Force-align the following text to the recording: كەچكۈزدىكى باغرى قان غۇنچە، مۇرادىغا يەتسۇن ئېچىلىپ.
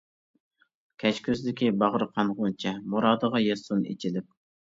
كەچكۈزدىكى 1.03 1.69
باغرى 1.83 2.07
قان 2.15 2.33
غۇنچە، 2.41 2.73
مۇرادىغا 2.95 3.43
يەتسۇن 3.45 3.87
ئېچىلىپ. 3.93 4.29